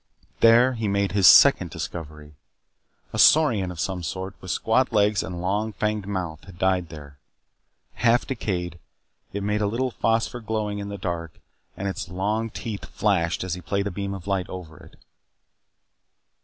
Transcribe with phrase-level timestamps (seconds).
[0.39, 2.33] There he made his second discovery.
[3.13, 7.19] A saurian of some sort, with squat legs and long, fanged mouth, had died there.
[7.93, 8.79] Half decayed,
[9.31, 11.39] it made a little phosphor glowing in the dark
[11.77, 14.95] and its long teeth flashed as he played a beam of light over it.